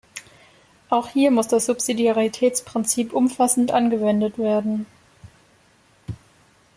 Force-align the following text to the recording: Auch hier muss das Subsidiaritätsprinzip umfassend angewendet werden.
Auch 0.89 1.09
hier 1.09 1.29
muss 1.29 1.47
das 1.47 1.67
Subsidiaritätsprinzip 1.67 3.13
umfassend 3.13 3.69
angewendet 3.71 4.39
werden. 4.39 4.87